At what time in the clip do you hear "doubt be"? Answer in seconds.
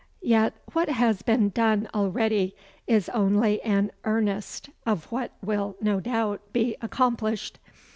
5.99-6.75